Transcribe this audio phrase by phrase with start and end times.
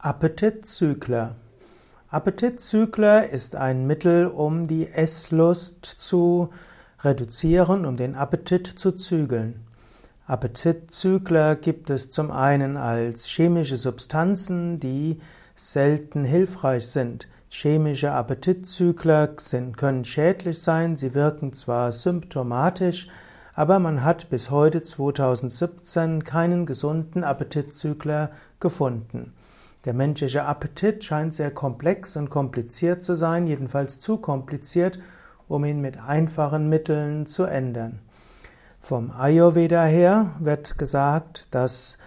[0.00, 1.34] Appetitzügler.
[2.08, 6.50] Appetitzügler ist ein Mittel, um die Esslust zu
[7.00, 9.66] reduzieren, um den Appetit zu zügeln.
[10.24, 15.20] Appetitzügler gibt es zum einen als chemische Substanzen, die
[15.56, 17.26] selten hilfreich sind.
[17.50, 23.08] Chemische Appetitzügler sind, können schädlich sein, sie wirken zwar symptomatisch,
[23.52, 28.30] aber man hat bis heute 2017 keinen gesunden Appetitzügler
[28.60, 29.32] gefunden.
[29.84, 34.98] Der menschliche Appetit scheint sehr komplex und kompliziert zu sein, jedenfalls zu kompliziert,
[35.46, 38.00] um ihn mit einfachen Mitteln zu ändern.
[38.80, 41.98] Vom Ayurveda her wird gesagt, dass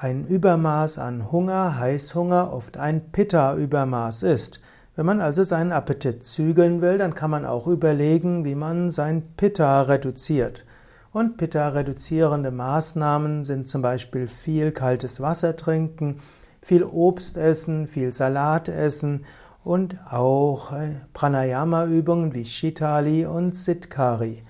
[0.00, 4.60] ein Übermaß an Hunger, Heißhunger, oft ein Pitta-Übermaß ist.
[4.94, 9.22] Wenn man also seinen Appetit zügeln will, dann kann man auch überlegen, wie man sein
[9.36, 10.64] Pitta reduziert.
[11.12, 16.16] Und Pitta-reduzierende Maßnahmen sind zum Beispiel viel kaltes Wasser trinken,
[16.62, 19.24] viel Obst essen, viel Salat essen
[19.64, 24.42] und auch äh, Pranayama-Übungen wie Shitali und Siddhkari.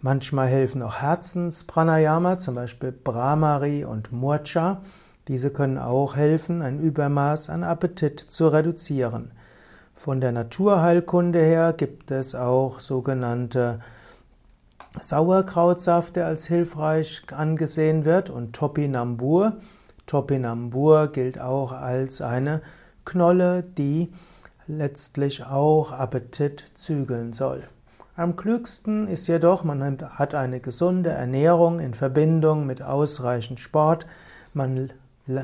[0.00, 4.82] Manchmal helfen auch Herzenspranayama, zum Beispiel Brahmari und Murcha.
[5.26, 9.32] Diese können auch helfen, ein Übermaß an Appetit zu reduzieren.
[9.94, 13.80] Von der Naturheilkunde her gibt es auch sogenannte
[15.00, 19.56] Sauerkrautsaft, der als hilfreich angesehen wird, und Topinambur.
[20.08, 22.62] Topinambur gilt auch als eine
[23.04, 24.08] Knolle, die
[24.66, 27.62] letztlich auch Appetit zügeln soll.
[28.16, 34.06] Am klügsten ist jedoch, man hat eine gesunde Ernährung in Verbindung mit ausreichend Sport,
[34.54, 34.90] man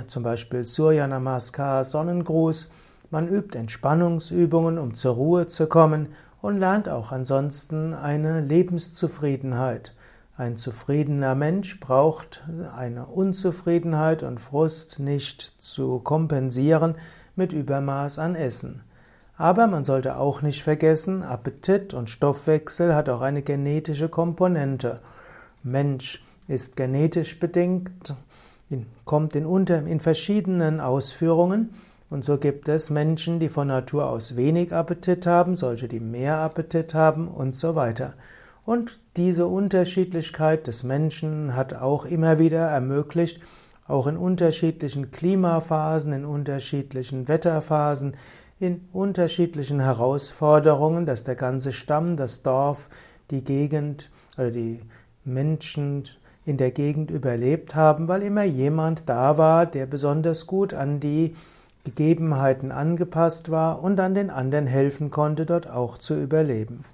[0.08, 2.68] zum Beispiel Surya Namaskar, Sonnengruß,
[3.10, 6.08] man übt Entspannungsübungen, um zur Ruhe zu kommen
[6.42, 9.94] und lernt auch ansonsten eine Lebenszufriedenheit.
[10.36, 12.42] Ein zufriedener Mensch braucht
[12.74, 16.96] eine Unzufriedenheit und Frust nicht zu kompensieren
[17.36, 18.82] mit Übermaß an Essen.
[19.36, 25.02] Aber man sollte auch nicht vergessen, Appetit und Stoffwechsel hat auch eine genetische Komponente.
[25.62, 28.16] Mensch ist genetisch bedingt,
[29.04, 31.70] kommt in, unter, in verschiedenen Ausführungen
[32.10, 36.38] und so gibt es Menschen, die von Natur aus wenig Appetit haben, solche, die mehr
[36.38, 38.14] Appetit haben und so weiter.
[38.64, 43.40] Und diese Unterschiedlichkeit des Menschen hat auch immer wieder ermöglicht,
[43.86, 48.16] auch in unterschiedlichen Klimaphasen, in unterschiedlichen Wetterphasen,
[48.58, 52.88] in unterschiedlichen Herausforderungen, dass der ganze Stamm, das Dorf,
[53.30, 54.80] die Gegend oder die
[55.24, 56.04] Menschen
[56.46, 61.34] in der Gegend überlebt haben, weil immer jemand da war, der besonders gut an die
[61.84, 66.84] Gegebenheiten angepasst war und an den anderen helfen konnte, dort auch zu überleben.